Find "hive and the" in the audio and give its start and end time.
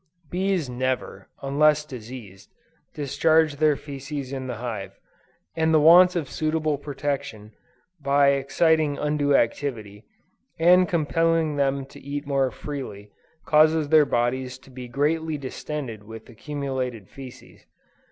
4.55-5.79